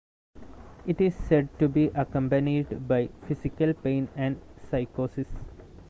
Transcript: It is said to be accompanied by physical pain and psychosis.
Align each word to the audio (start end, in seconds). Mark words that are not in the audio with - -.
It 0.87 0.99
is 0.99 1.13
said 1.13 1.49
to 1.59 1.69
be 1.69 1.91
accompanied 1.93 2.87
by 2.87 3.09
physical 3.27 3.71
pain 3.75 4.09
and 4.15 4.41
psychosis. 4.71 5.27